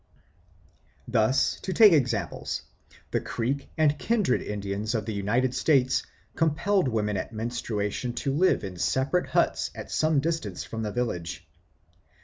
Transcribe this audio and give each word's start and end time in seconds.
Thus, 1.07 1.59
to 1.59 1.73
take 1.73 1.93
examples, 1.93 2.63
the 3.11 3.21
Creek 3.21 3.69
and 3.77 3.99
kindred 3.99 4.41
Indians 4.41 4.95
of 4.95 5.05
the 5.05 5.13
United 5.13 5.53
States 5.53 6.01
compelled 6.35 6.87
women 6.87 7.17
at 7.17 7.31
menstruation 7.31 8.13
to 8.13 8.33
live 8.33 8.63
in 8.63 8.77
separate 8.77 9.29
huts 9.29 9.69
at 9.75 9.91
some 9.91 10.19
distance 10.19 10.63
from 10.63 10.81
the 10.81 10.91
village. 10.91 11.47